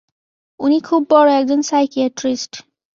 উনি 0.59 0.77
খুব 0.81 1.01
বড় 1.09 1.29
একজন 1.31 1.59
সাইকিয়াট্রিস্ট। 1.61 2.53